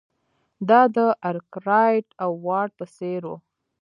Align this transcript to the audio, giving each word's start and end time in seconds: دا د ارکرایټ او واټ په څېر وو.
دا 0.69 0.81
د 0.95 0.97
ارکرایټ 1.29 2.07
او 2.23 2.31
واټ 2.45 2.69
په 2.79 2.85
څېر 2.95 3.21
وو. 3.27 3.37